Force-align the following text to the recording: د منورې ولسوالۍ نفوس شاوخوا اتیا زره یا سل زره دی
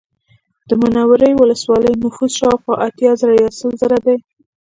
د 0.67 0.69
منورې 0.81 1.31
ولسوالۍ 1.35 1.93
نفوس 2.03 2.31
شاوخوا 2.39 2.75
اتیا 2.87 3.11
زره 3.21 3.33
یا 3.43 3.49
سل 3.59 3.73
زره 3.81 3.97
دی 4.05 4.17